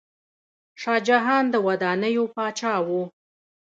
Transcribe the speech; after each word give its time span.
شاه 0.81 0.99
جهان 1.07 1.43
د 1.49 1.55
ودانیو 1.67 2.25
پاچا 2.35 2.73
و. 2.85 2.87